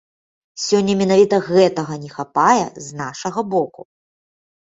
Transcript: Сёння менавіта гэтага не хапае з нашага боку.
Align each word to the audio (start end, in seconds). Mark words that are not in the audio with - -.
Сёння 0.67 0.93
менавіта 1.01 1.37
гэтага 1.49 1.93
не 2.05 2.09
хапае 2.15 2.65
з 2.85 2.97
нашага 3.01 3.39
боку. 3.53 3.81